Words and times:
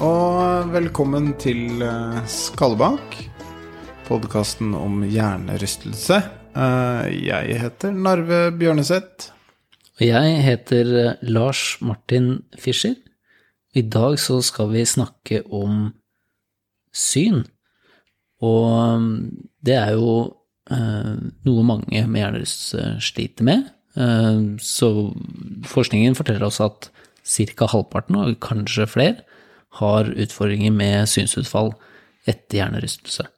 og 0.00 0.70
velkommen 0.72 1.34
til 1.40 1.82
eh, 1.84 2.20
Skallebank. 2.30 3.16
Podkasten 4.08 4.72
om 4.74 5.02
hjernerystelse. 5.06 6.20
Eh, 6.56 7.10
Jeg 7.26 7.60
heter 7.60 7.94
Narve 7.94 8.48
Bjørneseth. 8.56 9.30
Og 10.00 10.04
jeg 10.06 10.40
heter 10.46 10.92
eh, 11.02 11.24
Lars 11.28 11.76
Martin 11.84 12.42
Fischer. 12.58 12.96
I 13.76 13.84
dag 13.86 14.18
så 14.18 14.40
skal 14.42 14.72
vi 14.72 14.84
snakke 14.88 15.42
om 15.46 15.92
syn. 16.92 17.44
Og 18.42 19.04
det 19.62 19.76
er 19.76 19.92
jo 19.98 20.32
noe 20.70 21.62
mange 21.66 22.02
med 22.06 22.18
hjernerystelse 22.22 22.96
sliter 23.02 23.46
med. 23.46 23.68
Så 24.62 24.88
forskningen 25.70 26.14
forteller 26.18 26.46
oss 26.46 26.60
at 26.62 26.88
ca. 27.26 27.68
halvparten, 27.70 28.18
og 28.18 28.38
kanskje 28.42 28.86
flere, 28.90 29.22
har 29.78 30.10
utfordringer 30.10 30.72
med 30.74 31.08
synsutfall 31.08 31.72
etter 32.28 32.58
hjernerystelse. 32.58 33.28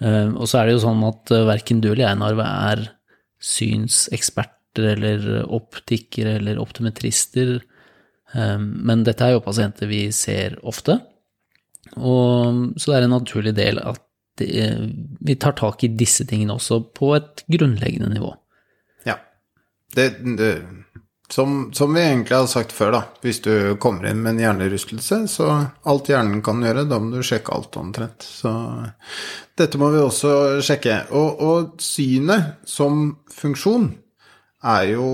Eh, 0.00 0.28
Og 0.30 0.46
så 0.48 0.60
er 0.60 0.68
det 0.68 0.76
jo 0.78 0.84
sånn 0.86 1.02
at 1.08 1.30
eh, 1.34 1.48
verken 1.48 1.82
du 1.82 1.90
eller 1.90 2.06
jeg, 2.06 2.20
Narve, 2.20 2.46
er 2.46 2.86
synseksperter 3.40 4.94
eller 4.94 5.44
optikere 5.50 6.36
eller 6.38 6.60
optometrister, 6.62 7.58
Eh, 8.34 8.58
men 8.58 9.04
dette 9.06 9.26
er 9.26 9.34
jo 9.34 9.44
pasienter 9.44 9.90
vi 9.90 10.04
ser 10.14 10.58
ofte, 10.66 11.00
og 11.98 12.78
så 12.78 12.92
det 12.92 12.98
er 12.98 13.06
en 13.08 13.16
naturlig 13.16 13.56
del 13.56 13.82
at 13.82 14.06
vi 14.40 15.34
tar 15.36 15.52
tak 15.58 15.82
i 15.84 15.90
disse 16.00 16.24
tingene 16.24 16.54
også 16.54 16.78
på 16.96 17.10
et 17.12 17.42
grunnleggende 17.52 18.08
nivå. 18.08 18.30
Ja. 19.04 19.18
Det, 19.92 20.06
det, 20.38 20.52
som, 21.32 21.70
som 21.72 21.94
vi 21.94 22.02
egentlig 22.02 22.36
har 22.36 22.48
sagt 22.50 22.72
før, 22.74 22.92
da. 22.96 23.02
Hvis 23.22 23.40
du 23.44 23.76
kommer 23.82 24.08
inn 24.10 24.22
med 24.24 24.34
en 24.34 24.42
hjernerystelse, 24.44 25.22
så 25.30 25.48
alt 25.86 26.10
hjernen 26.10 26.42
kan 26.44 26.62
gjøre, 26.64 26.86
da 26.90 26.98
må 27.02 27.14
du 27.14 27.26
sjekke 27.26 27.54
alt 27.54 27.78
omtrent. 27.78 28.26
Så 28.26 28.50
dette 29.58 29.78
må 29.80 29.92
vi 29.94 30.02
også 30.02 30.32
sjekke. 30.64 31.04
Og, 31.14 31.42
og 31.46 31.72
synet 31.82 32.60
som 32.68 33.12
funksjon 33.34 33.92
er 34.66 34.90
jo 34.94 35.10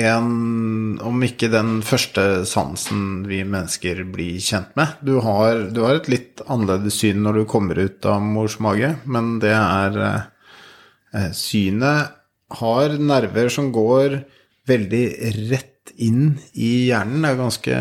en, 0.00 0.98
om 1.02 1.24
ikke 1.26 1.50
den 1.50 1.80
første 1.82 2.46
sansen 2.46 3.24
vi 3.26 3.42
mennesker 3.42 4.04
blir 4.12 4.38
kjent 4.42 4.72
med. 4.78 5.00
Du 5.02 5.18
har, 5.24 5.66
du 5.74 5.82
har 5.84 5.98
et 5.98 6.10
litt 6.10 6.42
annerledes 6.46 7.00
syn 7.02 7.24
når 7.26 7.40
du 7.40 7.48
kommer 7.50 7.78
ut 7.78 8.06
av 8.06 8.22
mors 8.22 8.60
mage, 8.62 8.94
men 9.04 9.38
det 9.42 9.54
er 9.56 10.02
eh, 10.06 11.30
Synet 11.34 12.14
har 12.60 12.94
nerver 12.98 13.50
som 13.50 13.70
går 13.74 14.20
veldig 14.68 15.04
rett 15.50 15.92
inn 15.96 16.38
i 16.52 16.90
hjernen. 16.90 17.22
Det 17.24 17.30
er 17.30 17.40
ganske 17.40 17.78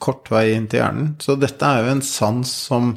kort 0.00 0.30
vei 0.32 0.50
inn 0.54 0.68
til 0.70 0.82
hjernen. 0.82 1.14
Så 1.22 1.36
dette 1.38 1.66
er 1.66 1.84
jo 1.84 1.94
en 1.94 2.04
sans 2.04 2.54
som 2.68 2.94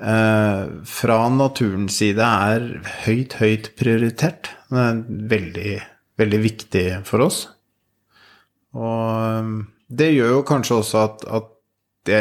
eh, 0.00 0.64
fra 0.96 1.22
naturens 1.34 2.00
side 2.02 2.26
er 2.50 2.68
høyt, 3.06 3.38
høyt 3.40 3.72
prioritert. 3.80 4.52
Den 4.70 4.84
er 4.84 5.00
veldig 5.34 5.78
veldig 6.20 6.40
viktig 6.42 6.84
for 7.08 7.24
oss. 7.26 7.44
Og 8.76 9.64
det 9.90 10.12
gjør 10.12 10.36
jo 10.36 10.44
kanskje 10.46 10.80
også 10.82 11.06
at, 11.06 11.24
at 11.26 11.48
det 12.08 12.20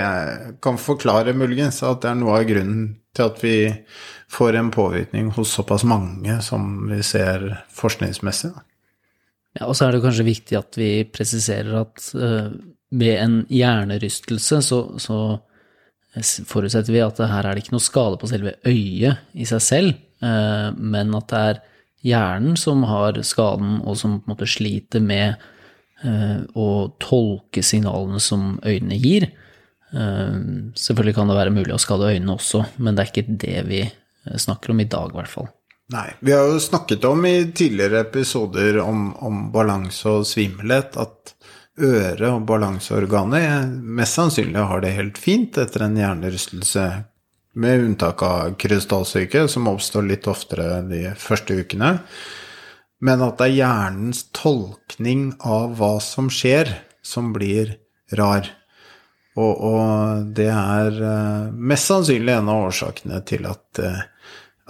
kan 0.63 0.79
forklare 0.81 1.35
muligens 1.38 1.81
at 1.88 2.01
det 2.03 2.11
er 2.11 2.17
noe 2.19 2.39
av 2.41 2.47
grunnen 2.49 2.88
til 3.15 3.29
at 3.29 3.39
vi 3.44 3.55
får 4.29 4.57
en 4.59 4.71
påvirkning 4.73 5.31
hos 5.38 5.53
såpass 5.55 5.85
mange 5.88 6.35
som 6.45 6.89
vi 6.89 6.99
ser 7.05 7.47
forskningsmessig. 7.75 8.51
Ja, 9.57 9.65
og 9.65 9.75
så 9.75 9.87
er 9.87 9.95
det 9.95 10.03
kanskje 10.03 10.27
viktig 10.27 10.57
at 10.59 10.77
vi 10.77 10.89
presiserer 11.09 11.81
at 11.81 12.09
uh, 12.17 12.51
ved 12.89 13.15
en 13.17 13.39
hjernerystelse 13.49 14.61
så, 14.65 14.81
så, 15.01 15.17
forutsetter 16.49 16.93
vi 16.93 17.01
at 17.05 17.19
her 17.21 17.45
er 17.45 17.53
det 17.53 17.63
ikke 17.63 17.75
noe 17.75 17.85
skade 17.85 18.17
på 18.17 18.29
selve 18.29 18.55
øyet 18.65 19.19
i 19.38 19.45
seg 19.49 19.61
selv, 19.61 19.99
uh, 20.25 20.69
men 20.73 21.13
at 21.17 21.29
det 21.31 21.41
er 21.51 21.61
hjernen 22.09 22.57
som 22.57 22.85
har 22.89 23.19
skaden, 23.27 23.81
og 23.83 23.97
som 23.99 24.19
på 24.19 24.29
en 24.29 24.33
måte 24.33 24.49
sliter 24.49 25.03
med 25.03 25.49
å 26.55 26.65
tolke 27.03 27.59
signalene 27.59 28.21
som 28.23 28.53
øynene 28.63 28.95
gir. 28.95 29.25
Selvfølgelig 29.91 31.17
kan 31.17 31.27
det 31.27 31.35
være 31.35 31.51
mulig 31.51 31.75
å 31.75 31.81
skade 31.83 32.13
øynene 32.13 32.38
også, 32.38 32.61
men 32.79 32.95
det 32.95 33.03
er 33.03 33.11
ikke 33.11 33.38
det 33.43 33.65
vi 33.67 33.81
snakker 34.39 34.71
om 34.71 34.79
i 34.79 34.88
dag, 34.88 35.11
i 35.11 35.19
hvert 35.19 35.33
fall. 35.33 35.51
Nei. 35.89 36.09
Vi 36.22 36.33
har 36.35 36.45
jo 36.45 36.59
snakket 36.61 37.05
om 37.09 37.23
i 37.25 37.51
tidligere 37.51 38.03
episoder 38.05 38.77
om, 38.83 39.09
om 39.25 39.47
balanse 39.51 40.09
og 40.09 40.27
svimmelhet 40.29 40.97
at 41.01 41.33
øre- 41.81 42.33
og 42.35 42.44
balanseorganet 42.45 43.72
mest 43.81 44.19
sannsynlig 44.19 44.67
har 44.69 44.83
det 44.83 44.94
helt 44.94 45.17
fint 45.17 45.57
etter 45.57 45.88
en 45.88 45.97
hjernerystelse 45.97 46.85
med 47.59 47.85
unntak 47.88 48.22
av 48.23 48.53
krystallsyke, 48.61 49.47
som 49.50 49.67
oppstår 49.72 50.05
litt 50.05 50.29
oftere 50.29 50.83
de 50.85 51.07
første 51.17 51.57
ukene. 51.57 51.95
Men 53.01 53.23
at 53.25 53.39
det 53.39 53.50
er 53.50 53.57
hjernens 53.57 54.25
tolkning 54.35 55.31
av 55.41 55.73
hva 55.79 55.95
som 56.03 56.29
skjer, 56.29 56.69
som 57.01 57.33
blir 57.33 57.73
rar. 58.13 58.45
Og, 59.39 59.53
og 59.56 60.29
det 60.35 60.50
er 60.51 61.01
mest 61.56 61.89
sannsynlig 61.89 62.35
en 62.35 62.51
av 62.51 62.69
årsakene 62.69 63.21
til 63.25 63.47
at, 63.50 63.81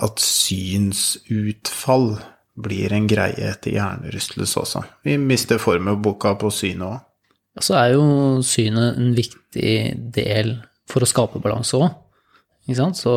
at 0.06 0.22
synsutfall 0.24 2.14
blir 2.60 2.94
en 2.96 3.08
greie 3.08 3.52
etter 3.52 3.72
hjernerystelse 3.76 4.60
også. 4.60 4.84
Vi 5.08 5.18
mister 5.22 5.62
formelboka 5.62 6.36
på 6.40 6.52
synet 6.54 6.88
òg. 6.88 7.00
Så 7.60 7.76
er 7.76 7.96
jo 7.96 8.04
synet 8.46 9.00
en 9.00 9.16
viktig 9.18 9.74
del 10.16 10.54
for 10.90 11.04
å 11.04 11.10
skape 11.10 11.42
balanse 11.44 11.80
òg. 11.80 11.90
Så 12.70 13.14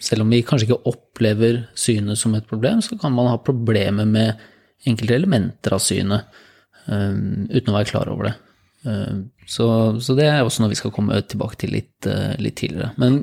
selv 0.00 0.24
om 0.24 0.30
vi 0.32 0.40
kanskje 0.46 0.70
ikke 0.70 0.88
opplever 0.88 1.66
synet 1.76 2.18
som 2.18 2.34
et 2.34 2.46
problem, 2.48 2.80
så 2.82 2.96
kan 3.00 3.12
man 3.12 3.28
ha 3.28 3.36
problemer 3.42 4.08
med 4.08 4.40
enkelte 4.88 5.18
elementer 5.18 5.76
av 5.76 5.82
synet 5.84 6.24
um, 6.86 7.44
uten 7.50 7.72
å 7.72 7.76
være 7.76 7.90
klar 7.90 8.10
over 8.12 8.30
det. 8.30 8.34
Um, 8.84 9.26
så, 9.48 9.66
så, 10.00 10.16
det 10.16 10.28
er 10.28 10.42
også 10.44 10.62
noe 10.62 10.72
vi 10.72 10.80
skal 10.80 10.92
komme 10.94 11.20
tilbake 11.28 11.60
til 11.60 11.74
litt, 11.76 12.08
uh, 12.08 12.32
litt, 12.40 12.56
tidligere. 12.60 12.92
Men 13.00 13.20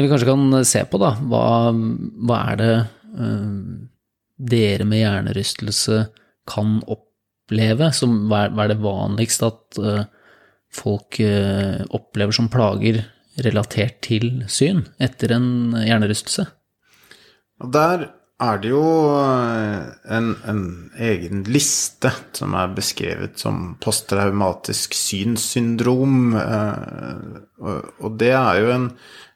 det 0.00 0.06
vi 0.06 0.12
kanskje 0.14 0.30
kan 0.30 0.64
se 0.64 0.82
på, 0.88 1.00
da, 1.02 1.12
hva, 1.28 1.44
hva 2.24 2.40
er 2.52 2.60
det 2.60 2.74
uh, 3.20 3.48
dere 4.50 4.86
med 4.88 5.02
hjernerystelse 5.02 6.06
kan 6.48 6.78
oppleve? 6.88 7.90
Som, 7.96 8.22
hva, 8.30 8.46
er, 8.46 8.54
hva 8.56 8.64
er 8.64 8.72
det 8.72 8.80
vanligst 8.84 9.44
at 9.44 9.80
uh, 9.82 10.06
folk 10.72 11.20
uh, 11.20 11.84
opplever 11.92 12.36
som 12.36 12.48
plager 12.52 13.02
relatert 13.44 14.00
til 14.08 14.46
syn 14.50 14.86
etter 15.02 15.36
en 15.36 15.76
hjernerystelse? 15.76 16.48
Der 17.60 18.08
er 18.40 18.60
det 18.62 18.70
jo 18.72 18.82
en, 20.08 20.30
en, 20.48 20.60
egen 20.96 21.42
liste 21.44 22.08
som 22.36 22.54
er 22.56 22.72
beskrevet 22.72 23.36
som 23.40 23.74
posttraumatisk 23.84 24.96
synssyndrom. 24.96 26.32
Og 26.40 28.16
det 28.20 28.32
er 28.32 28.62
jo 28.62 28.72
en, 28.72 28.86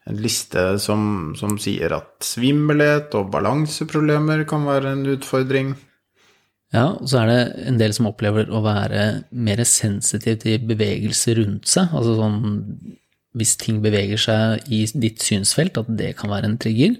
en 0.04 0.20
liste 0.20 0.62
som, 0.82 1.32
som, 1.38 1.56
sier 1.60 1.94
at 1.96 2.24
svimmelhet 2.24 3.14
og 3.16 3.30
balanseproblemer 3.32 4.44
kan 4.48 4.66
være 4.68 4.92
en 4.92 5.06
utfordring. 5.14 5.74
Ja, 6.74 6.90
og 6.98 7.06
så 7.08 7.22
er 7.22 7.30
det 7.30 7.68
en 7.70 7.78
del 7.80 7.94
som 7.96 8.10
opplever 8.10 8.50
å 8.50 8.60
være 8.64 9.04
mer 9.30 9.62
sensitiv 9.68 10.40
til 10.42 10.66
bevegelse 10.68 11.36
rundt 11.38 11.70
seg. 11.70 11.94
Altså 11.94 12.18
sånn 12.18 12.38
hvis 13.34 13.56
ting 13.58 13.80
beveger 13.82 14.20
seg 14.20 14.68
i 14.72 14.84
ditt 15.02 15.22
synsfelt, 15.24 15.78
at 15.80 15.90
det 15.98 16.12
kan 16.18 16.30
være 16.30 16.50
en 16.50 16.58
trigger. 16.60 16.94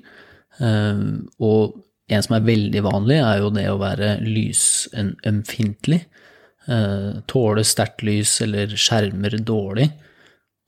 Og 0.59 1.77
en 2.11 2.25
som 2.27 2.37
er 2.37 2.49
veldig 2.49 2.83
vanlig, 2.85 3.21
er 3.23 3.43
jo 3.43 3.53
det 3.55 3.69
å 3.71 3.79
være 3.81 4.17
lysømfintlig. 4.25 6.01
Tåle 7.31 7.65
sterkt 7.67 8.03
lys 8.07 8.35
eller 8.45 8.75
skjermer 8.75 9.39
dårlig. 9.47 9.91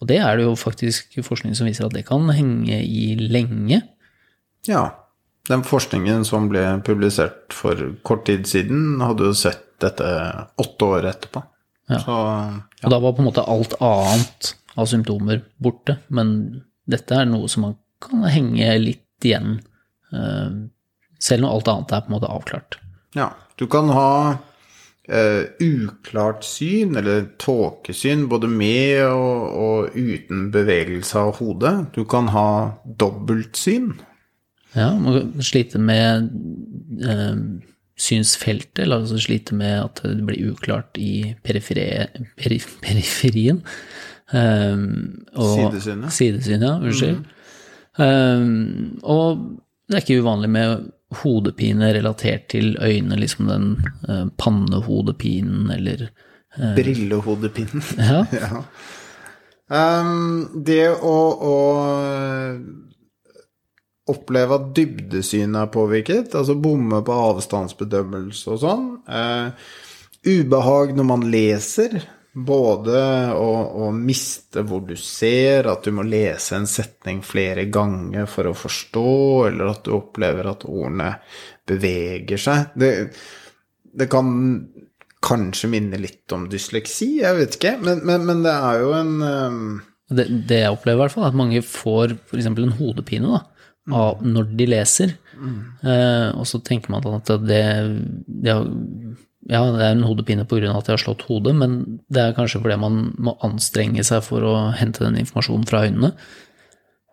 Og 0.02 0.10
det 0.10 0.18
er 0.20 0.36
det 0.36 0.44
jo 0.44 0.54
faktisk 0.58 1.16
forskning 1.24 1.56
som 1.56 1.68
viser 1.68 1.86
at 1.86 1.94
det 1.96 2.04
kan 2.08 2.28
henge 2.34 2.82
i 2.84 3.14
lenge. 3.20 3.80
Ja. 4.68 4.84
Den 5.46 5.62
forskningen 5.64 6.24
som 6.26 6.48
ble 6.50 6.64
publisert 6.84 7.54
for 7.54 7.78
kort 8.06 8.26
tid 8.26 8.48
siden, 8.50 8.98
hadde 9.00 9.30
jo 9.30 9.36
sett 9.36 9.62
dette 9.82 10.08
åtte 10.58 10.88
år 10.96 11.06
etterpå. 11.12 11.42
Ja. 11.86 12.00
Så, 12.02 12.14
ja. 12.16 12.84
Og 12.84 12.92
da 12.92 13.00
var 13.02 13.14
på 13.14 13.22
en 13.22 13.28
måte 13.28 13.46
alt 13.46 13.76
annet 13.84 14.52
av 14.76 14.88
symptomer 14.90 15.44
borte, 15.62 16.00
men 16.12 16.32
dette 16.90 17.16
er 17.16 17.28
noe 17.30 17.48
som 17.50 17.68
man 17.68 17.76
kan 18.02 18.26
henge 18.28 18.74
litt 18.82 19.24
igjen, 19.24 19.60
eh, 20.12 20.50
selv 21.22 21.44
når 21.44 21.54
alt 21.54 21.70
annet 21.72 21.94
er 21.94 22.04
på 22.04 22.10
en 22.10 22.16
måte 22.18 22.32
avklart. 22.32 22.78
Ja, 23.16 23.30
du 23.56 23.64
kan 23.70 23.88
ha 23.94 24.10
uh, 25.12 25.44
uklart 25.62 26.44
syn, 26.44 26.96
eller 26.96 27.28
tåkesyn, 27.42 28.26
både 28.28 28.50
med 28.50 29.04
og, 29.06 29.46
og, 29.56 29.96
uten 29.96 30.50
bevegelse 30.54 31.18
av 31.20 31.36
hodet. 31.40 31.76
Du 31.96 32.04
kan 32.08 32.30
ha 32.34 32.48
dobbeltsyn. 33.00 33.94
Ja, 34.76 34.90
man 34.98 35.14
sliter 35.16 35.46
slite 35.50 35.80
med 35.80 36.28
uh, 37.06 37.36
synsfeltet, 37.96 38.82
eller 38.84 39.04
altså 39.04 39.20
slite 39.20 39.56
med 39.56 39.78
at 39.84 40.02
det 40.04 40.26
blir 40.26 40.50
uklart 40.52 40.98
i 41.00 41.36
perifere, 41.44 42.08
perif, 42.36 42.74
periferien. 42.84 43.62
Um, 44.34 45.24
sidesynet. 45.32 46.12
Sidesynet, 46.12 46.66
ja. 46.66 46.74
Unnskyld. 46.82 47.22
Mm. 47.22 47.32
Um, 47.96 48.98
og 49.02 49.38
det 49.88 49.96
er 49.96 50.04
ikke 50.04 50.20
uvanlig 50.20 50.50
med 50.50 50.90
hodepine 51.22 51.92
relatert 51.94 52.48
til 52.50 52.76
øynene, 52.82 53.18
liksom 53.20 53.50
den 53.50 53.66
uh, 54.08 54.26
pannehodepinen 54.38 55.70
eller 55.70 56.08
uh, 56.58 56.74
Brillehodepinen. 56.74 57.82
Ja. 58.10 58.24
ja. 58.32 58.62
Um, 59.66 60.62
det 60.62 60.92
å, 61.02 61.16
å 61.42 61.54
oppleve 64.06 64.58
at 64.60 64.68
dybdesynet 64.76 65.58
er 65.64 65.72
påvirket, 65.74 66.34
altså 66.38 66.54
bomme 66.54 67.00
på 67.06 67.16
avstandsbedømmelse 67.32 68.52
og 68.54 68.60
sånn. 68.62 68.84
Uh, 69.10 69.50
ubehag 70.26 70.94
når 70.94 71.08
man 71.08 71.26
leser, 71.30 71.98
både 72.36 73.00
å, 73.32 73.50
å, 73.86 73.88
miste 73.96 74.60
hvor 74.68 74.82
du 74.84 74.92
ser, 75.00 75.68
at 75.70 75.86
du 75.86 75.94
må 75.96 76.04
lese 76.04 76.58
en 76.58 76.68
setning 76.68 77.22
flere 77.24 77.64
ganger 77.72 78.28
for 78.28 78.50
å 78.50 78.56
forstå, 78.56 79.12
eller 79.48 79.72
at 79.72 79.86
du 79.86 79.94
opplever 79.96 80.50
at 80.50 80.66
ordene 80.68 81.14
beveger 81.66 82.40
seg. 82.40 82.76
Det, 82.76 82.92
det 83.96 84.08
kan 84.12 84.28
kanskje 85.26 85.72
minne 85.72 85.98
litt 85.98 86.32
om 86.36 86.44
dysleksi, 86.52 87.16
jeg 87.22 87.38
vet 87.40 87.56
ikke, 87.56 87.76
men, 87.80 88.04
men, 88.06 88.26
men 88.28 88.44
det 88.44 88.52
er 88.52 88.82
jo 88.84 88.92
en 88.98 89.14
um... 89.24 89.62
det, 90.12 90.28
det, 90.28 90.60
jeg 90.66 90.76
opplever 90.76 91.00
i 91.00 91.04
hvert 91.06 91.16
fall, 91.16 91.24
er 91.24 91.32
at 91.32 91.40
mange 91.40 91.64
får 91.64 92.18
f.eks. 92.18 92.50
en 92.52 92.76
hodepine 92.82 93.32
da, 93.32 93.40
av, 93.96 94.20
når 94.20 94.52
de 94.60 94.68
leser. 94.74 95.16
Mm. 95.36 95.56
uh, 95.84 96.28
og 96.36 96.44
så 96.48 96.60
tenker 96.64 96.92
man 96.92 97.04
at 97.16 97.32
det, 97.48 97.64
det 98.28 98.60
ja, 99.46 99.60
det 99.70 99.84
er 99.84 99.92
en 99.94 100.06
hodepine 100.06 100.44
pga. 100.48 100.72
at 100.74 100.88
jeg 100.88 100.96
har 100.96 101.04
slått 101.04 101.26
hodet, 101.28 101.54
men 101.54 102.00
det 102.10 102.22
er 102.22 102.34
kanskje 102.34 102.60
fordi 102.64 102.76
man 102.82 102.94
må 103.18 103.36
anstrenge 103.46 104.02
seg 104.06 104.20
for 104.26 104.40
å 104.42 104.54
hente 104.74 105.04
den 105.04 105.18
informasjonen 105.22 105.66
fra 105.68 105.84
øynene. 105.86 106.10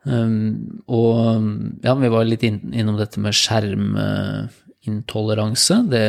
Um, 0.03 0.83
og 0.91 1.39
ja, 1.85 1.93
vi 1.95 2.09
var 2.11 2.25
litt 2.27 2.43
innom 2.43 2.97
dette 2.99 3.19
med 3.23 3.31
skjermintoleranse. 3.37 5.77
Det, 5.93 6.07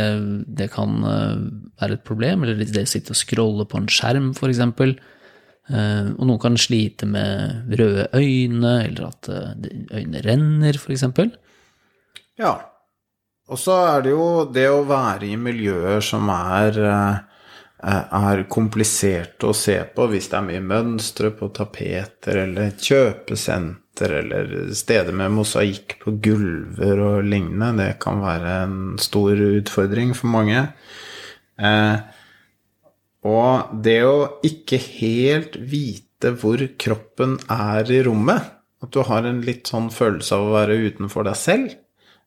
det 0.49 0.69
kan 0.75 0.91
uh, 1.05 1.37
være 1.83 1.95
et 1.99 2.09
problem, 2.09 2.43
eller 2.43 2.55
det 2.65 2.87
å 2.89 2.91
sitte 2.91 3.13
og 3.15 3.21
scrolle 3.21 3.65
på 3.71 3.77
en 3.79 3.93
skjerm, 3.93 4.27
f.eks. 4.35 4.61
Uh, 5.65 6.13
og 6.19 6.25
noen 6.27 6.43
kan 6.43 6.57
slite 6.61 7.07
med 7.09 7.31
røde 7.79 8.05
øyne, 8.17 8.85
eller 8.89 9.03
at 9.13 9.23
uh, 9.29 9.53
øynene 9.93 10.21
renner, 10.25 10.75
f.eks. 10.81 11.05
Ja. 12.41 12.55
Og 13.53 13.61
så 13.61 13.77
er 13.91 14.05
det 14.07 14.15
jo 14.15 14.27
det 14.49 14.67
å 14.73 14.85
være 14.89 15.29
i 15.29 15.37
miljøer 15.37 16.01
som 16.05 16.31
er, 16.33 16.79
eh, 16.81 17.19
er 17.85 18.45
kompliserte 18.49 19.51
å 19.51 19.55
se 19.55 19.77
på, 19.95 20.09
hvis 20.09 20.31
det 20.31 20.39
er 20.39 20.47
mye 20.49 20.65
mønstre 20.65 21.31
på 21.37 21.51
tapeter, 21.53 22.41
eller 22.47 22.73
kjøpesenter, 22.73 24.17
eller 24.23 24.73
steder 24.73 25.13
med 25.13 25.37
mosaikk 25.37 25.99
på 26.01 26.17
gulver 26.25 26.99
og 27.05 27.29
lignende, 27.29 27.77
det 27.77 28.01
kan 28.01 28.25
være 28.25 28.57
en 28.65 28.99
stor 28.99 29.37
utfordring 29.37 30.15
for 30.17 30.33
mange. 30.33 30.65
Eh, 31.61 31.99
og 33.25 33.77
det 33.85 34.01
å 34.05 34.41
ikke 34.45 34.81
helt 34.81 35.57
vite 35.57 36.33
hvor 36.41 36.61
kroppen 36.81 37.39
er 37.51 37.85
i 37.93 38.03
rommet, 38.03 38.53
at 38.83 38.91
du 38.93 39.03
har 39.05 39.25
en 39.25 39.41
litt 39.45 39.69
sånn 39.69 39.91
følelse 39.93 40.33
av 40.33 40.49
å 40.49 40.55
være 40.57 40.81
utenfor 40.89 41.29
deg 41.29 41.37
selv, 41.37 41.84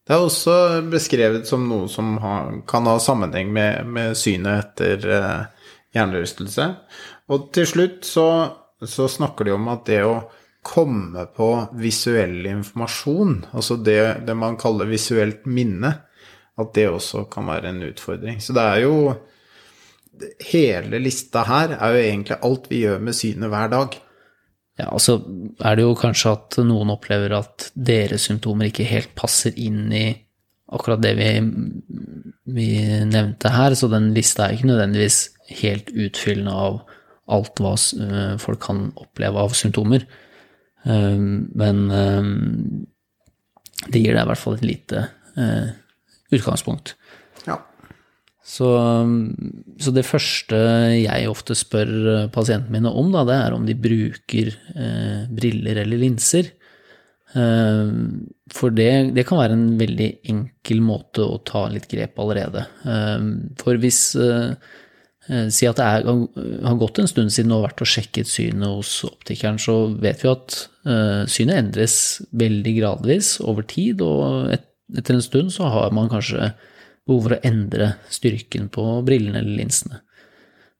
det 0.07 0.15
er 0.15 0.23
også 0.23 0.53
beskrevet 0.87 1.49
som 1.49 1.65
noe 1.67 1.89
som 1.91 2.15
kan 2.69 2.87
ha 2.87 2.95
sammenheng 3.03 3.49
med, 3.51 3.83
med 3.91 4.15
synet 4.15 4.63
etter 4.79 5.03
eh, 5.11 5.67
hjernerystelse. 5.97 6.67
Og 7.27 7.49
til 7.55 7.67
slutt 7.67 8.07
så, 8.07 8.27
så, 8.79 9.09
snakker 9.11 9.49
de 9.49 9.55
om 9.57 9.67
at 9.73 9.83
det 9.89 9.99
å 10.07 10.21
komme 10.67 11.25
på 11.35 11.49
visuell 11.79 12.39
informasjon, 12.47 13.41
altså 13.51 13.77
det, 13.83 13.99
det, 14.27 14.35
man 14.35 14.55
kaller 14.59 14.87
visuelt 14.87 15.43
minne, 15.43 15.91
at 16.57 16.71
det 16.75 16.87
også 16.89 17.25
kan 17.31 17.51
være 17.51 17.73
en 17.73 17.83
utfordring. 17.89 18.39
Så 18.43 18.55
det 18.55 18.67
er 18.75 18.85
jo 18.87 18.99
Hele 20.49 20.97
lista 20.97 21.43
her 21.45 21.75
er 21.75 21.91
jo 21.93 21.97
egentlig 22.01 22.37
alt 22.47 22.63
vi 22.71 22.79
gjør 22.81 23.03
med 23.05 23.13
synet 23.13 23.51
hver 23.51 23.67
dag. 23.69 23.97
Ja, 24.77 24.91
altså 24.93 25.17
er 25.65 25.77
det 25.77 25.87
jo 25.87 25.95
kanskje 25.97 26.35
at 26.35 26.59
noen 26.61 26.91
opplever 26.93 27.33
at 27.39 27.71
deres 27.73 28.27
symptomer 28.29 28.69
ikke 28.69 28.85
helt 28.85 29.15
passer 29.17 29.55
inn 29.57 29.87
i 29.89 30.05
akkurat 30.67 31.01
det 31.01 31.13
vi, 31.17 31.31
vi 32.57 32.67
nevnte 33.07 33.53
her, 33.53 33.73
så 33.77 33.89
den 33.89 34.11
lista 34.15 34.45
er 34.45 34.57
ikke 34.57 34.69
nødvendigvis 34.69 35.19
helt 35.61 35.89
utfyllende 35.95 36.53
av 36.53 36.81
alt 37.33 37.61
hva 37.63 37.73
eh, 37.75 38.35
folk 38.39 38.61
kan 38.67 38.85
oppleve 38.99 39.43
av 39.43 39.55
symptomer. 39.57 40.05
Eh, 40.83 41.17
men 41.17 41.81
eh, 41.91 42.29
det 43.87 44.03
gir 44.03 44.13
deg 44.13 44.23
i 44.23 44.29
hvert 44.31 44.43
fall 44.43 44.59
et 44.59 44.67
lite 44.67 45.07
utgangspunkt. 46.33 46.95
Så, 48.47 48.67
så, 49.75 49.91
det 49.91 50.05
første 50.07 50.57
jeg 50.95 51.27
ofte 51.27 51.55
spør 51.57 51.89
eh, 52.13 52.27
pasientene 52.31 52.77
mine 52.77 52.93
om, 52.95 53.09
da, 53.11 53.25
det 53.27 53.35
er 53.35 53.55
om 53.57 53.65
de 53.67 53.75
bruker 53.75 54.53
eh, 54.71 55.25
briller 55.35 55.81
eller 55.83 55.99
linser. 55.99 56.53
Eh, 57.35 57.89
for 58.55 58.71
det, 58.71 59.11
det, 59.17 59.25
kan 59.27 59.41
være 59.41 59.57
en 59.57 59.65
veldig 59.81 60.07
enkel 60.31 60.79
måte 60.85 61.25
å 61.27 61.41
ta 61.43 61.65
litt 61.73 61.89
grep 61.91 62.15
allerede. 62.23 62.63
Eh, 62.87 63.25
for 63.59 63.81
hvis 63.83 63.99
eh, 64.15 64.55
eh, 65.27 65.51
Si 65.51 65.67
at 65.67 65.81
det 65.81 65.89
er, 65.97 66.07
har 66.69 66.79
gått 66.79 67.03
en 67.03 67.11
stund 67.11 67.35
siden 67.35 67.51
du 67.51 67.57
har 67.57 67.67
vært 67.67 67.83
og 67.83 67.91
sjekket 67.97 68.31
synet 68.31 68.71
hos 68.77 68.93
optikeren, 69.09 69.59
så 69.59 69.89
vet 69.99 70.23
vi 70.23 70.31
at 70.31 70.61
synet 71.27 71.57
endres 71.65 71.99
veldig 72.31 72.77
gradvis 72.77 73.33
over 73.43 73.65
tid, 73.67 73.99
og 73.99 74.53
et, 74.55 74.63
etter 74.95 75.17
en 75.17 75.25
stund 75.25 75.51
så 75.51 75.67
har 75.67 75.91
man 75.91 76.07
kanskje 76.07 76.53
behov 77.07 77.25
for 77.25 77.37
å 77.37 77.43
endre 77.47 77.95
styrken 78.13 78.67
på 78.73 78.85
brillene 79.07 79.41
eller 79.41 79.63
linsene. 79.63 80.01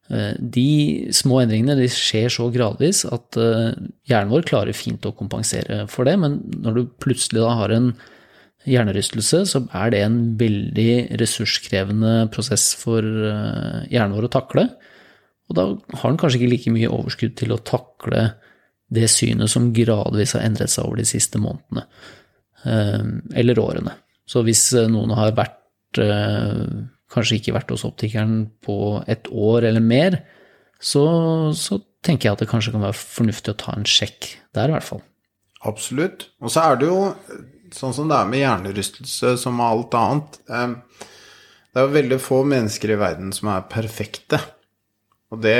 Eh, 0.08 0.36
de 0.40 1.08
små 1.12 1.42
endringene 1.42 1.76
de 1.76 1.88
skjer 1.92 2.30
så 2.32 2.46
gradvis 2.52 3.02
at 3.12 3.36
eh, 3.36 3.74
hjernen 4.08 4.32
vår 4.32 4.46
klarer 4.48 4.76
fint 4.76 5.04
å 5.04 5.12
kompensere 5.16 5.82
for 5.92 6.08
det, 6.08 6.14
men 6.20 6.38
når 6.64 6.78
du 6.78 6.94
plutselig 7.02 7.44
har 7.44 7.74
en 7.76 7.90
hjernerystelse, 8.68 9.42
så 9.50 9.62
er 9.76 9.92
det 9.92 10.00
en 10.04 10.18
veldig 10.40 11.18
ressurskrevende 11.20 12.14
prosess 12.32 12.70
for 12.80 13.04
eh, 13.04 13.84
hjernen 13.92 14.16
vår 14.16 14.30
å 14.30 14.32
takle. 14.38 14.66
Og 15.48 15.60
da 15.60 15.68
har 16.00 16.08
den 16.08 16.20
kanskje 16.20 16.40
ikke 16.40 16.52
like 16.54 16.72
mye 16.72 16.92
overskudd 16.92 17.36
til 17.36 17.52
å 17.52 17.60
takle 17.60 18.30
det 18.92 19.10
synet 19.12 19.52
som 19.52 19.68
gradvis 19.76 20.32
har 20.36 20.46
endret 20.48 20.72
seg 20.72 20.88
over 20.88 21.00
de 21.00 21.08
siste 21.08 21.40
månedene, 21.40 21.84
eller 23.36 23.60
årene. 23.60 23.92
Så 24.28 24.40
hvis 24.44 24.62
noen 24.88 25.12
har 25.16 25.34
vært 25.36 25.57
kanskje 25.96 27.38
ikke 27.38 27.54
vært 27.56 27.70
hos 27.72 27.86
optikeren 27.88 28.50
på 28.64 29.00
et 29.08 29.28
år 29.32 29.64
eller 29.70 29.84
mer, 29.84 30.20
så, 30.78 31.04
så, 31.56 31.80
tenker 32.06 32.28
jeg 32.28 32.36
at 32.36 32.42
det 32.44 32.50
kanskje 32.52 32.70
kan 32.70 32.84
være 32.84 32.94
fornuftig 32.94 33.50
å 33.50 33.58
ta 33.58 33.72
en 33.74 33.86
sjekk 33.88 34.28
der, 34.54 34.70
i 34.70 34.74
hvert 34.76 34.86
fall. 34.86 35.00
Absolutt. 35.66 36.28
Og 36.38 36.52
så 36.54 36.62
er 36.62 36.78
det 36.78 36.86
jo 36.86 37.00
sånn 37.74 37.96
som 37.96 38.10
det 38.10 38.14
er 38.14 38.28
med 38.30 38.44
hjernerystelse 38.44 39.32
som 39.42 39.56
med 39.58 39.66
alt 39.66 39.96
annet. 39.98 40.38
Eh, 40.46 41.08
det 41.68 41.80
er 41.80 41.88
jo 41.88 41.96
veldig 41.96 42.20
få 42.22 42.38
mennesker 42.48 42.94
i 42.94 43.00
verden 43.00 43.34
som 43.34 43.50
er 43.50 43.66
perfekte. 43.70 44.38
Og 45.34 45.42
det 45.42 45.58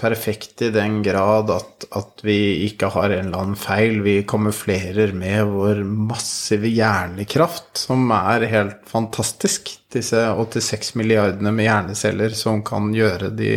perfekt 0.00 0.62
i 0.62 0.70
den 0.74 1.00
grad 1.04 1.50
at, 1.52 1.86
at, 1.94 2.22
vi 2.26 2.66
ikke 2.66 2.90
har 2.94 3.12
en 3.12 3.28
eller 3.28 3.40
annen 3.42 3.58
feil. 3.58 4.00
Vi 4.04 4.16
kamuflerer 4.28 5.14
med 5.16 5.50
vår 5.52 5.82
massive 5.84 6.70
hjernekraft, 6.72 7.72
som 7.86 8.10
er 8.14 8.46
helt 8.50 8.84
fantastisk. 8.90 9.72
Disse 9.94 10.26
86 10.34 10.94
milliardene 11.00 11.52
med 11.54 11.68
hjerneceller 11.68 12.36
som 12.38 12.64
kan 12.66 12.92
gjøre 12.94 13.32
de 13.38 13.54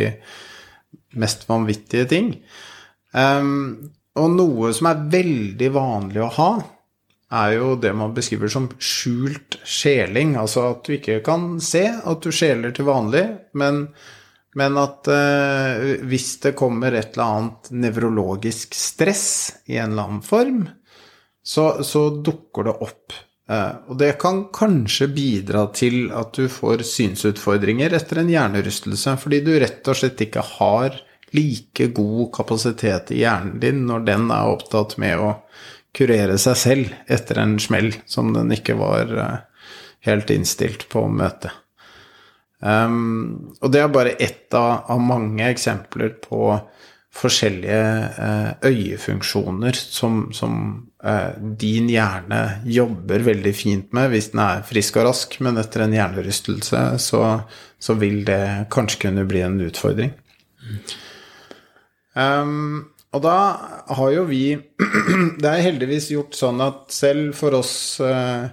mest 1.18 1.48
vanvittige 1.50 2.08
ting. 2.10 2.34
Um, 3.14 3.94
og 4.18 4.34
noe 4.34 4.74
som 4.76 4.90
er 4.90 5.06
veldig 5.14 5.70
vanlig 5.74 6.24
å 6.26 6.34
ha, 6.38 6.52
er 7.38 7.58
jo 7.58 7.74
det 7.80 7.92
man 7.98 8.14
beskriver 8.16 8.52
som 8.52 8.70
skjult 8.80 9.60
skjeling. 9.68 10.36
Altså 10.40 10.70
at 10.72 10.86
du 10.88 10.96
ikke 10.98 11.20
kan 11.26 11.58
se 11.64 11.86
at 11.92 12.24
du 12.24 12.32
skjeler 12.34 12.76
til 12.76 12.88
vanlig, 12.88 13.26
men 13.58 13.88
Men 14.58 14.78
at 14.82 15.08
eh, 15.12 16.02
hvis 16.10 16.32
det 16.42 16.56
kommer 16.58 16.96
et 16.96 17.14
eller 17.14 17.38
annet 17.38 17.72
nevrologisk 17.86 18.74
stress 18.78 19.28
i 19.70 19.78
en 19.78 19.94
eller 19.94 20.08
annen 20.08 20.26
form, 20.26 20.64
så, 21.46 21.84
så 21.86 22.10
dukker 22.26 22.68
det 22.68 22.76
opp. 22.88 23.18
Eh, 23.50 23.76
og 23.88 24.00
det 24.02 24.16
kan 24.22 24.48
kanskje 24.56 25.10
bidra 25.14 25.68
til 25.78 26.10
at 26.16 26.34
du 26.36 26.48
får 26.52 26.84
synsutfordringer 26.90 27.94
etter 27.96 28.24
en 28.24 28.32
hjernerystelse, 28.34 29.14
fordi 29.22 29.44
du 29.46 29.54
rett 29.62 29.88
og 29.88 30.00
slett 30.00 30.26
ikke 30.26 30.44
har 30.58 30.98
like 31.36 31.90
god 31.96 32.32
kapasitet 32.36 33.12
i 33.12 33.22
hjernen 33.22 33.60
din 33.62 33.84
når 33.88 34.06
den 34.08 34.30
er 34.32 34.54
opptatt 34.56 34.96
med 35.02 35.20
å 35.20 35.32
kurere 35.98 36.38
seg 36.40 36.60
selv 36.60 36.98
etter 37.12 37.42
en 37.42 37.58
smell 37.60 37.92
som 38.08 38.34
den 38.36 38.52
ikke 38.56 38.78
var 38.80 39.14
eh, 39.14 39.40
helt 40.08 40.34
innstilt 40.34 40.88
på 40.92 41.06
å 41.06 41.12
møte. 41.12 41.54
Um, 42.58 43.54
og 43.62 43.70
det 43.70 43.84
er 43.84 43.94
bare 43.94 44.16
ett 44.18 44.54
av, 44.58 44.88
av, 44.90 45.02
mange 45.04 45.46
eksempler 45.46 46.16
på 46.24 46.56
forskjellige 47.18 47.82
uh, 48.18 48.50
øyefunksjoner 48.66 49.78
som, 49.78 50.28
som 50.34 50.56
uh, 51.06 51.38
din 51.38 51.90
hjerne 51.90 52.42
jobber 52.66 53.26
veldig 53.26 53.54
fint 53.58 53.94
med 53.94 54.10
hvis 54.14 54.32
den 54.34 54.42
er 54.42 54.66
frisk 54.66 54.98
og 54.98 55.10
rask, 55.12 55.38
men 55.46 55.62
etter 55.62 55.86
en 55.86 55.96
hjernerystelse 55.98 56.84
så, 57.02 57.24
så 57.78 57.98
vil 58.02 58.24
det 58.26 58.70
kanskje 58.74 59.08
kunne 59.08 59.26
bli 59.30 59.46
en 59.46 59.60
utfordring. 59.68 60.14
Um, 62.18 62.88
og 63.14 63.22
da 63.24 63.38
har 63.98 64.10
jo 64.16 64.26
vi 64.28 64.58
Det 65.42 65.48
er 65.48 65.64
heldigvis 65.64 66.10
gjort 66.12 66.36
sånn 66.38 66.60
at 66.66 66.90
selv 66.94 67.38
for 67.38 67.56
oss 67.58 67.76
uh, 68.04 68.50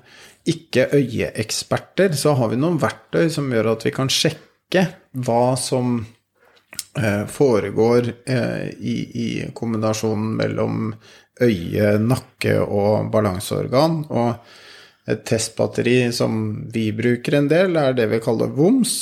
ikke-øyeeksperter, 0.51 2.13
så 2.19 2.35
har 2.39 2.53
vi 2.53 2.59
noen 2.61 2.81
verktøy 2.83 3.31
som 3.33 3.49
gjør 3.53 3.73
at 3.75 3.87
vi 3.87 3.95
kan 3.95 4.11
sjekke 4.13 4.85
hva 5.25 5.55
som 5.61 5.97
uh, 6.03 7.25
foregår 7.31 8.11
uh, 8.29 8.67
i, 8.77 8.97
i, 9.25 9.29
kombinasjonen 9.57 10.35
mellom 10.41 10.93
øye, 11.41 11.97
nakke 12.03 12.59
og 12.63 13.11
balanseorgan. 13.15 14.05
Og 14.13 15.11
et 15.11 15.25
testbatteri 15.29 15.99
som 16.17 16.37
vi 16.73 16.91
bruker 16.97 17.39
en 17.39 17.49
del, 17.51 17.77
er 17.81 17.97
det 17.97 18.09
vi 18.13 18.23
kaller 18.25 18.53
VOMS, 18.53 18.95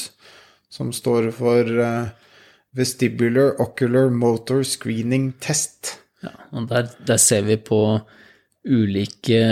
som 0.72 0.94
står 0.94 1.28
for 1.36 1.68
Vestibular 2.72 3.60
Ocular 3.60 4.10
Motor 4.10 4.62
Screening 4.62 5.32
Test. 5.40 5.98
Ja, 6.22 6.32
og 6.54 6.68
der, 6.70 6.88
der 7.06 7.20
ser 7.20 7.42
vi 7.44 7.58
på 7.60 8.00
ulike 8.64 9.42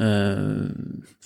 eh, 0.00 0.64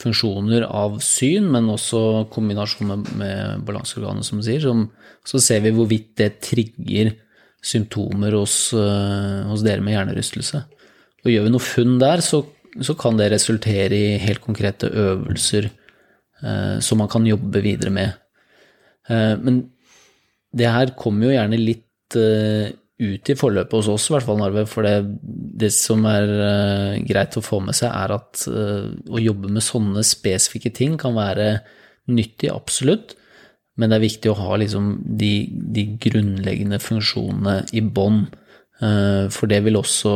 funksjoner 0.04 0.66
av 0.68 0.98
syn, 1.04 1.48
men 1.52 1.70
også 1.72 2.28
kombinasjon 2.32 2.90
med, 2.90 3.10
med 3.18 3.66
balanseorganet, 3.66 4.26
som 4.26 4.40
du 4.40 4.46
sier. 4.46 4.62
Som, 4.62 4.86
så 5.26 5.40
ser 5.42 5.64
vi 5.64 5.72
hvorvidt 5.74 6.12
det 6.20 6.34
trigger 6.44 7.14
symptomer 7.64 8.36
hos, 8.36 8.56
eh, 8.76 9.40
hos, 9.48 9.64
dere 9.64 9.84
med 9.84 9.96
hjernerystelse. 9.96 10.64
Og 11.24 11.32
gjør 11.32 11.46
vi 11.46 11.54
noe 11.54 11.64
funn 11.64 11.96
der, 12.02 12.20
så, 12.24 12.42
så 12.84 12.96
kan 13.00 13.16
det 13.20 13.30
resultere 13.32 13.96
i 13.96 14.18
helt 14.20 14.44
konkrete 14.44 14.90
øvelser 14.92 15.70
eh, 15.70 16.76
som 16.84 17.00
man 17.00 17.10
kan 17.12 17.26
jobbe 17.28 17.64
videre 17.64 17.94
med. 17.94 18.20
Eh, 19.08 19.34
men 19.40 19.64
det 20.54 20.70
her 20.70 20.94
kommer 20.98 21.28
jo 21.28 21.34
gjerne 21.34 21.58
litt 21.58 22.14
uh, 22.14 22.68
ut 23.02 23.30
i 23.30 23.34
forløpet 23.34 23.74
hos 23.74 23.88
oss, 23.90 24.06
i 24.08 24.14
hvert 24.14 24.26
fall, 24.26 24.38
Narve. 24.38 24.64
For 24.70 24.86
det, 24.86 25.18
det 25.58 25.72
som 25.74 26.04
er 26.06 26.30
uh, 26.30 27.02
greit 27.06 27.34
å 27.38 27.42
få 27.42 27.58
med 27.64 27.76
seg, 27.76 27.90
er 27.90 28.14
at 28.14 28.44
uh, 28.46 28.86
å 29.10 29.22
jobbe 29.22 29.50
med 29.50 29.64
sånne 29.66 30.04
spesifikke 30.06 30.70
ting 30.74 30.94
kan 31.00 31.16
være 31.18 31.48
nyttig, 32.14 32.52
absolutt. 32.54 33.16
Men 33.74 33.90
det 33.90 33.98
er 33.98 34.06
viktig 34.06 34.30
å 34.30 34.38
ha 34.38 34.60
liksom, 34.60 34.92
de, 35.18 35.32
de, 35.50 35.88
grunnleggende 36.02 36.78
funksjonene 36.82 37.56
i 37.74 37.82
bånn. 37.82 38.26
For 39.34 39.48
det 39.48 39.60
vil 39.64 39.78
også 39.78 40.10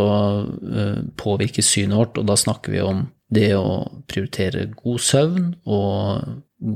påvirke 1.17 1.63
synet 1.65 1.97
vårt, 1.97 2.19
og 2.21 2.27
da 2.29 2.35
snakker 2.37 2.75
vi 2.75 2.81
om 2.83 3.05
det 3.33 3.53
å 3.57 3.87
prioritere 4.11 4.67
god 4.77 5.03
søvn 5.03 5.47
og 5.63 6.27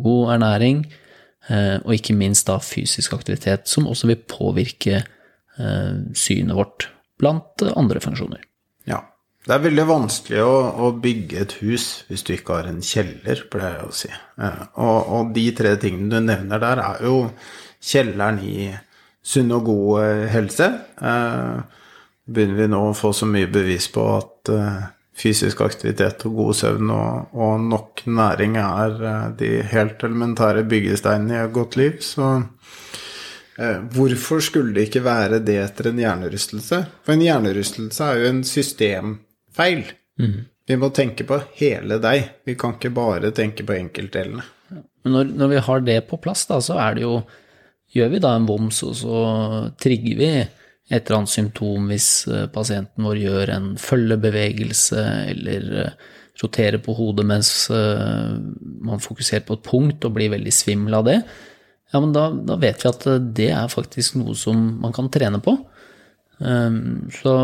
god 0.06 0.32
ernæring 0.36 0.84
og 1.50 1.90
ikke 1.94 2.16
minst 2.16 2.48
da 2.48 2.56
fysisk 2.62 3.14
aktivitet, 3.18 3.66
som 3.68 3.90
også 3.90 4.08
vil 4.10 4.22
påvirke 4.30 5.02
synet 6.16 6.56
vårt, 6.56 6.86
blant 7.20 7.62
andre 7.76 8.00
funksjoner. 8.00 8.40
Ja. 8.88 9.02
Det 9.42 9.56
er 9.56 9.64
veldig 9.64 9.84
vanskelig 9.88 10.38
å, 10.46 10.54
å, 10.86 10.88
bygge 11.02 11.40
et 11.42 11.52
hus 11.60 11.86
hvis 12.06 12.22
du 12.24 12.32
ikke 12.36 12.60
har 12.60 12.70
en 12.70 12.80
kjeller, 12.86 13.42
pleier 13.50 13.76
jeg 13.80 13.88
å 13.88 13.96
si. 13.98 14.10
Eh, 14.12 14.62
og, 14.78 14.98
og, 15.02 15.34
de 15.36 15.44
tre 15.58 15.74
tingene 15.82 16.08
du 16.14 16.24
nevner 16.24 16.62
der, 16.62 16.80
er 16.80 17.04
jo 17.04 17.18
kjelleren 17.82 18.40
i 18.46 18.70
sunn 19.22 19.52
og 19.54 19.66
god 19.66 20.30
helse. 20.32 20.70
Begynner 22.22 22.58
vi 22.62 22.70
nå 22.70 22.82
å 22.88 22.96
få 22.96 23.12
så 23.14 23.28
mye 23.28 23.50
bevis 23.50 23.90
på 23.92 24.06
at 24.14 24.54
fysisk 25.18 25.60
aktivitet 25.64 26.24
og 26.28 26.36
god 26.38 26.58
søvn 26.58 26.92
og, 26.94 27.34
og, 27.36 27.64
nok 27.68 28.04
næring 28.08 28.56
er 28.60 29.02
eh, 29.08 29.26
de 29.38 29.50
helt 29.72 30.02
elementære 30.04 30.64
byggesteinene 30.68 31.36
i 31.36 31.42
et 31.44 31.54
godt 31.54 31.76
liv. 31.80 31.98
Så 32.04 32.28
eh, 32.38 32.46
hvorfor 33.92 34.40
skulle 34.44 34.72
det 34.76 34.86
ikke 34.88 35.02
være 35.04 35.42
det 35.44 35.58
etter 35.60 35.90
en 35.90 36.00
hjernerystelse? 36.00 36.78
For 37.04 37.14
en 37.14 37.24
hjernerystelse 37.24 38.06
er 38.06 38.22
jo 38.22 38.30
en 38.30 38.40
systemfeil. 38.48 39.84
Mm. 40.20 40.38
Vi 40.70 40.78
må 40.80 40.88
tenke 40.94 41.26
på 41.28 41.40
hele 41.58 41.98
deg. 42.02 42.30
Vi 42.48 42.56
kan 42.58 42.78
ikke 42.78 42.94
bare 42.96 43.32
tenke 43.36 43.66
på 43.68 43.76
enkeltdelene. 43.76 44.46
Når, 45.04 45.32
når, 45.34 45.50
vi 45.50 45.62
har 45.66 45.84
det 45.84 45.98
på 46.08 46.16
plass, 46.22 46.46
da, 46.48 46.60
så 46.62 46.78
er 46.80 46.98
det 46.98 47.06
jo 47.06 47.22
Gjør 47.92 48.08
vi 48.08 48.18
da 48.24 48.30
en 48.32 48.46
voms, 48.48 48.78
og 48.88 48.94
så 48.96 49.16
trigger 49.76 50.14
vi 50.16 50.28
et 50.32 51.02
eller 51.02 51.18
annet 51.18 51.32
symptom 51.32 51.90
hvis 51.90 52.08
eh, 52.24 52.46
pasienten 52.52 53.04
vår 53.04 53.20
gjør 53.20 53.52
en 53.52 53.66
følgebevegelse 53.80 55.02
eller 55.32 55.66
eh, 55.82 56.06
roterer 56.40 56.80
på 56.80 56.94
hodet 56.96 57.26
mens 57.28 57.50
eh, 57.68 58.32
man 58.88 59.02
fokuserer 59.04 59.44
på 59.44 59.58
et 59.58 59.66
punkt 59.66 60.08
og 60.08 60.14
blir 60.16 60.32
veldig 60.32 60.54
svimmel 60.56 60.96
av 60.98 61.04
det, 61.10 61.18
ja, 61.92 62.00
men 62.00 62.14
da, 62.14 62.30
da, 62.32 62.56
vet 62.60 62.82
vi 62.82 62.88
at 62.88 63.04
det 63.36 63.50
er 63.52 63.72
faktisk 63.72 64.16
noe 64.20 64.36
som 64.38 64.58
man 64.80 64.94
kan 64.96 65.10
trene 65.12 65.42
på. 65.44 65.58
Ehm, 66.40 67.10
så, 67.12 67.34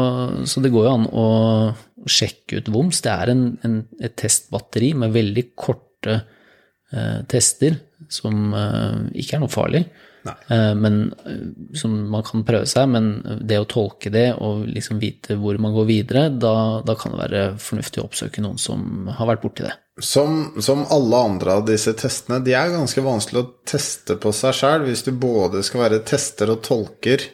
så 0.48 0.62
det 0.64 0.72
går 0.74 0.88
jo 0.88 0.94
an 0.94 1.06
å 1.12 1.28
sjekke 2.08 2.62
ut 2.62 2.70
VOMS. 2.72 3.02
Det 3.04 3.12
er 3.12 3.32
en, 3.34 3.44
en, 3.66 3.78
et 4.00 4.16
testbatteri 4.18 4.94
med 4.98 5.14
veldig 5.14 5.44
korte 5.58 6.16
eh, 6.16 7.18
tester 7.30 7.78
som 8.08 8.54
eh, 8.56 9.00
ikke 9.20 9.36
er 9.36 9.44
noe 9.44 9.52
farlig. 9.52 9.84
eh, 10.52 10.72
men, 10.78 11.00
eh, 11.28 11.74
som 11.78 11.94
man 12.10 12.24
kan 12.26 12.44
prøve 12.48 12.68
seg, 12.68 12.88
men 12.90 13.10
det 13.44 13.60
å 13.60 13.68
tolke 13.68 14.12
det 14.14 14.30
og 14.34 14.64
liksom 14.68 15.00
vite 15.02 15.38
hvor 15.40 15.60
man 15.62 15.76
går 15.76 15.88
videre, 15.88 16.24
da, 16.34 16.80
da 16.86 16.96
kan 16.98 17.14
det 17.14 17.22
være 17.22 17.44
fornuftig 17.62 18.02
å 18.02 18.08
oppsøke 18.08 18.44
noen 18.44 18.58
som 18.60 19.12
har 19.12 19.30
vært 19.30 19.44
borti 19.44 19.66
det. 19.68 19.76
Som, 19.98 20.60
som, 20.62 20.84
alle 20.94 21.16
andre 21.16 21.58
av 21.58 21.64
disse 21.66 21.92
testene, 21.98 22.38
de 22.44 22.54
er 22.54 22.70
ganske 22.70 23.02
vanskelig 23.02 23.40
å 23.40 23.48
teste 23.66 24.14
på 24.20 24.30
seg 24.36 24.54
sjøl 24.54 24.86
hvis 24.86 25.02
du 25.08 25.10
både 25.18 25.64
skal 25.66 25.82
være 25.86 26.04
tester 26.06 26.52
og 26.54 26.62
tolker 26.66 27.24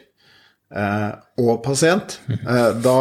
eh, 0.73 1.11
og 1.41 1.59
pasient. 1.65 2.17
Mhm. 2.25 2.41
Eh, 2.41 2.71
da, 2.85 2.97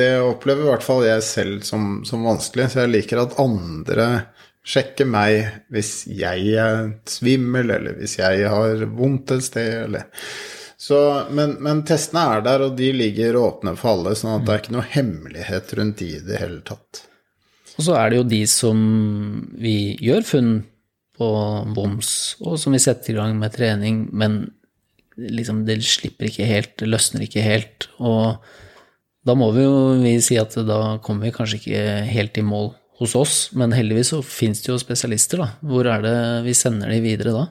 det 0.00 0.10
opplever 0.24 0.66
i 0.66 0.70
hvert 0.72 0.86
fall 0.86 1.06
jeg 1.06 1.24
selv 1.26 1.62
som, 1.68 2.02
som 2.08 2.26
vanskelig, 2.26 2.72
så 2.72 2.82
jeg 2.84 2.94
liker 2.96 3.22
at 3.22 3.38
andre 3.42 4.08
sjekker 4.68 5.08
meg 5.08 5.64
hvis 5.72 6.02
jeg 6.10 6.52
er 6.60 6.92
svimmel, 7.08 7.70
eller 7.78 7.96
hvis 8.00 8.18
jeg 8.18 8.48
har 8.50 8.84
vondt 8.98 9.32
et 9.36 9.46
sted, 9.46 9.74
eller 9.86 10.08
så, 10.78 11.26
men, 11.34 11.56
men, 11.64 11.82
testene 11.82 12.22
er 12.36 12.42
der, 12.46 12.62
og 12.68 12.76
de 12.78 12.92
ligger 12.94 13.36
åpne 13.40 13.74
for 13.76 13.96
alle, 13.96 14.14
sånn 14.14 14.36
at 14.36 14.44
det 14.46 14.52
er 14.52 14.60
ikke 14.62 14.74
noe 14.76 14.90
hemmelighet 14.92 15.72
rundt 15.74 15.98
de 15.98 16.10
i 16.14 16.20
det 16.22 16.38
hele 16.38 16.60
tatt. 16.66 17.00
Og 17.78 17.86
så 17.86 17.94
er 17.94 18.10
det 18.10 18.18
jo 18.18 18.26
de 18.26 18.42
som 18.50 18.78
vi 19.58 19.94
gjør 20.02 20.26
funn 20.26 20.52
på 21.18 21.28
boms, 21.74 22.10
og 22.42 22.58
som 22.58 22.74
vi 22.74 22.82
setter 22.82 23.14
i 23.14 23.18
gang 23.18 23.36
med 23.38 23.54
trening, 23.54 24.06
men 24.14 24.40
liksom 25.18 25.64
det 25.66 25.80
slipper 25.86 26.28
ikke 26.28 26.46
helt, 26.46 26.74
det 26.78 26.90
løsner 26.90 27.24
ikke 27.26 27.42
helt. 27.42 27.88
Og 27.98 28.38
da 29.26 29.34
må 29.38 29.50
vi 29.54 29.64
jo 29.66 29.78
vi 30.02 30.16
si 30.22 30.38
at 30.40 30.54
da 30.66 30.98
kommer 31.04 31.28
vi 31.28 31.34
kanskje 31.34 31.58
ikke 31.60 31.86
helt 32.10 32.38
i 32.38 32.46
mål 32.46 32.72
hos 32.98 33.14
oss, 33.18 33.36
men 33.54 33.74
heldigvis 33.74 34.12
så 34.14 34.22
finnes 34.26 34.62
det 34.64 34.72
jo 34.72 34.80
spesialister, 34.82 35.42
da. 35.42 35.48
Hvor 35.62 35.86
er 35.86 36.02
det 36.02 36.16
vi 36.46 36.54
sender 36.58 36.90
de 36.90 37.02
videre 37.04 37.34
da? 37.34 37.44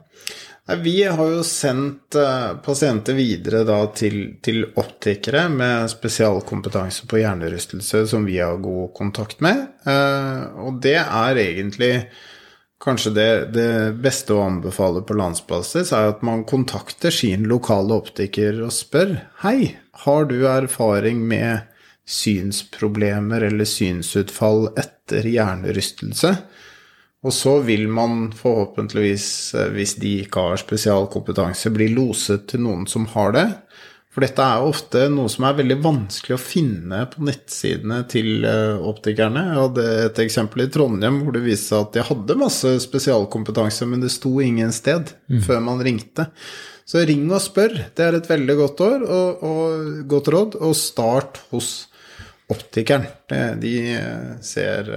Vi 0.76 1.04
har 1.04 1.30
jo 1.32 1.44
sendt 1.48 2.16
eh, 2.20 2.58
pasienter 2.64 3.16
videre 3.16 3.62
da 3.64 3.78
til, 3.96 4.36
til 4.44 4.66
optikere 4.76 5.46
med 5.48 5.88
spesialkompetanse 5.94 7.08
på 7.08 7.22
hjernerystelse 7.22 8.04
som 8.12 8.28
vi 8.28 8.36
har 8.42 8.60
god 8.60 8.92
kontakt 8.98 9.40
med. 9.40 9.64
Eh, 9.88 10.42
og 10.60 10.82
det 10.84 10.98
er 11.00 11.40
egentlig 11.40 11.94
kanskje 12.84 13.14
det, 13.16 13.30
det 13.56 13.72
beste 14.04 14.36
å 14.36 14.44
anbefale 14.44 15.06
på 15.08 15.16
landsbasis, 15.16 15.94
er 15.96 16.12
at 16.12 16.28
man 16.28 16.44
kontakter 16.48 17.16
sin 17.16 17.48
lokale 17.48 17.96
optiker 18.04 18.60
og 18.68 18.76
spør 18.76 19.16
Hei, 19.46 19.72
har 20.04 20.28
du 20.28 20.42
erfaring 20.52 21.24
med 21.32 21.64
synsproblemer 22.08 23.48
eller 23.48 23.68
synsutfall 23.68 24.68
etter 24.76 25.32
hjernerystelse. 25.32 26.36
Og 27.26 27.34
så 27.34 27.58
vil 27.66 27.88
man 27.90 28.32
forhåpentligvis, 28.36 29.30
eh, 29.58 29.72
hvis 29.74 29.96
de 30.02 30.20
ikke 30.24 30.44
har 30.50 30.62
spesialkompetanse, 30.62 31.74
bli 31.74 31.90
loset 31.96 32.46
til 32.52 32.62
noen 32.68 32.86
som 32.90 33.08
har 33.16 33.34
det. 33.34 33.48
For 34.14 34.26
dette 34.26 34.42
er 34.42 34.66
ofte 34.66 35.04
noe 35.14 35.30
som 35.30 35.46
er 35.46 35.58
veldig 35.60 35.76
vanskelig 35.84 36.34
å 36.34 36.42
finne 36.42 37.04
på 37.12 37.26
nettsidene 37.26 38.00
til 38.10 38.46
eh, 38.50 38.80
optikerne. 38.90 39.44
Jeg 39.50 39.60
hadde 39.60 39.84
et 40.06 40.22
eksempel 40.24 40.64
i 40.64 40.70
Trondheim 40.74 41.20
hvor 41.22 41.36
det 41.36 41.44
viste 41.46 41.70
seg 41.70 41.84
at 41.84 41.98
de 41.98 42.06
hadde 42.08 42.40
masse 42.42 42.72
spesialkompetanse, 42.86 43.86
men 43.90 44.02
det 44.02 44.14
sto 44.14 44.32
ingen 44.42 44.74
sted 44.74 45.14
mm. 45.30 45.44
før 45.46 45.62
man 45.68 45.86
ringte. 45.86 46.30
Så 46.88 47.04
ring 47.06 47.28
og 47.30 47.44
spør. 47.44 47.76
Det 47.94 48.06
er 48.06 48.18
et 48.18 48.30
veldig 48.30 48.56
godt, 48.62 48.82
år, 48.86 49.06
og, 49.06 49.44
og 49.46 49.88
godt 50.10 50.32
råd. 50.34 50.60
Og 50.66 50.78
start 50.80 51.42
hos 51.52 51.72
optikeren. 52.50 53.10
De 53.62 53.74
eh, 54.00 54.38
ser 54.42 54.94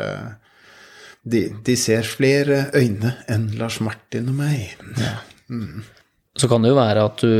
de, 1.22 1.44
de, 1.64 1.76
ser 1.76 2.06
flere 2.08 2.66
øyne 2.76 3.12
enn 3.30 3.50
Lars 3.60 3.80
Martin 3.84 4.30
og 4.32 4.38
meg. 4.40 4.74
Ja. 4.96 5.18
Mm. 5.52 5.82
Så 6.38 6.48
kan 6.48 6.62
det 6.64 6.72
jo 6.72 6.78
være 6.78 7.04
at 7.04 7.22
du, 7.22 7.32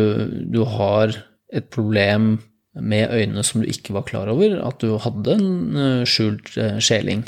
du, 0.52 0.62
har 0.68 1.14
et 1.54 1.68
problem 1.72 2.34
med 2.74 3.12
øynene 3.14 3.44
som 3.46 3.62
du 3.62 3.68
ikke 3.70 3.94
var 3.96 4.06
klar 4.08 4.30
over, 4.30 4.58
at 4.66 4.82
du 4.82 4.98
hadde 5.00 5.36
en 5.36 5.78
eh, 5.78 6.08
skjult 6.08 6.52
uh, 6.58 6.78
skjeling. 6.82 7.24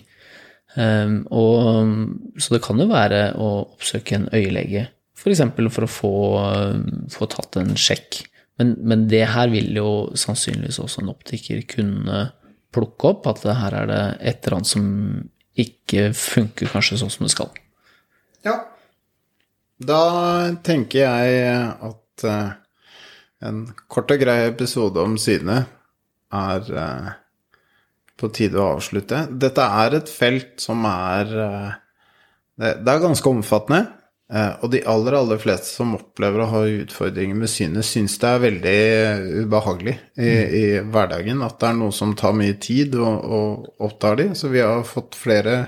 Um, 0.76 1.22
og, 1.28 2.36
så 2.40 2.54
det 2.54 2.62
kan 2.64 2.80
jo 2.80 2.88
være 2.88 3.24
å 3.36 3.48
oppsøke 3.74 4.16
en 4.16 4.28
øyelege, 4.32 4.86
f.eks. 5.18 5.42
For, 5.42 5.72
for 5.74 5.86
å 5.86 5.90
få, 5.90 6.12
uh, 6.40 7.08
få, 7.12 7.28
tatt 7.32 7.58
en 7.60 7.74
sjekk. 7.78 8.22
Men, 8.60 8.76
men, 8.80 9.04
det 9.10 9.24
her 9.32 9.50
vil 9.52 9.72
jo 9.76 9.90
sannsynligvis 10.18 10.80
også 10.82 11.02
en 11.02 11.12
optiker 11.12 11.64
kunne 11.68 12.26
plukke 12.72 13.10
opp, 13.10 13.28
at 13.28 13.44
her 13.48 13.76
er 13.82 13.90
det 13.90 14.02
et 14.20 14.46
eller 14.46 14.60
annet 14.60 14.70
som 14.70 14.86
ikke 15.58 16.10
funker 16.16 16.70
kanskje 16.72 17.00
sånn 17.00 17.12
som 17.12 17.26
det 17.26 17.32
skal. 17.34 17.50
Ja. 18.46 18.56
Da 19.82 20.02
tenker 20.64 21.04
jeg 21.04 21.46
at 21.88 22.26
uh, 22.28 22.54
en 23.42 23.64
kort 23.90 24.12
og 24.14 24.22
grei 24.22 24.38
episode 24.46 25.02
om 25.02 25.18
synet 25.20 25.68
er 26.32 26.70
uh, 26.72 27.10
på 28.16 28.30
tide 28.34 28.60
å 28.60 28.76
avslutte. 28.76 29.26
Dette 29.30 29.66
er 29.84 29.98
et 29.98 30.12
felt 30.12 30.62
som 30.62 30.86
er 30.88 31.28
det, 31.32 32.76
det, 32.84 32.92
er 32.92 33.02
ganske 33.02 33.28
omfattende. 33.28 33.86
Og 34.32 34.70
de 34.72 34.78
aller, 34.88 35.12
aller 35.12 35.36
fleste 35.36 35.68
som 35.68 35.90
opplever 35.98 36.40
å 36.40 36.48
ha 36.48 36.60
utfordringer 36.64 37.36
med 37.36 37.50
synet, 37.52 37.84
syns 37.84 38.14
det 38.22 38.30
er 38.30 38.38
veldig 38.40 38.76
ubehagelig 39.42 39.92
i, 39.92 40.30
mm. 40.30 40.54
i, 40.56 40.62
hverdagen. 40.88 41.42
At 41.44 41.58
det 41.60 41.68
er 41.68 41.76
noe 41.76 41.92
som 41.92 42.14
tar 42.16 42.32
mye 42.38 42.56
tid 42.56 42.96
og, 42.96 43.26
og 43.28 43.84
opptar 43.84 44.16
de. 44.22 44.30
Så 44.38 44.48
vi 44.54 44.62
har 44.64 44.86
fått 44.88 45.18
flere 45.20 45.58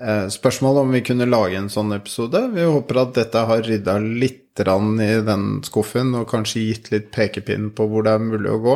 eh, 0.00 0.30
spørsmål 0.32 0.80
om 0.86 0.96
vi 0.96 1.04
kunne 1.04 1.28
lage 1.28 1.60
en 1.60 1.68
sånn 1.72 1.92
episode. 1.98 2.46
Vi 2.54 2.64
håper 2.64 3.02
at 3.02 3.12
dette 3.20 3.44
har 3.52 3.64
rydda 3.68 3.98
litt 4.06 4.44
i 4.58 5.10
den 5.22 5.60
skuffen 5.62 6.16
og 6.18 6.24
kanskje 6.32 6.64
gitt 6.64 6.88
litt 6.90 7.12
pekepinn 7.14 7.68
på 7.76 7.84
hvor 7.86 8.02
det 8.02 8.16
er 8.16 8.24
mulig 8.24 8.50
å 8.50 8.62
gå. 8.64 8.74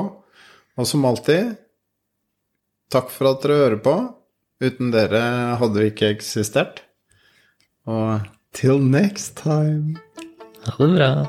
Og 0.78 0.86
som 0.86 1.08
alltid, 1.08 1.56
takk 2.92 3.10
for 3.10 3.32
at 3.32 3.42
dere 3.42 3.58
hører 3.64 3.80
på. 3.82 3.96
Uten 4.62 4.92
dere 4.94 5.22
hadde 5.58 5.80
vi 5.80 5.90
ikke 5.90 6.12
eksistert. 6.14 6.84
Og 7.90 8.22
Till 8.52 8.78
next 8.78 9.36
time. 9.36 9.98
Ha 10.66 10.86
det 10.86 10.94
bra. 10.94 11.26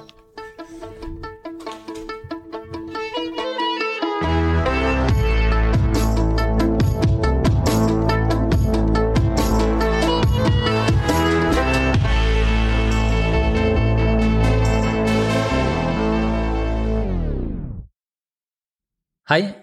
Hei, 19.30 19.62